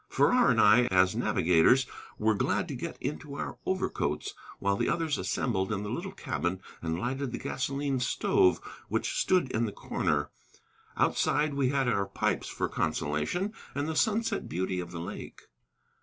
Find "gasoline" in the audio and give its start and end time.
7.37-7.99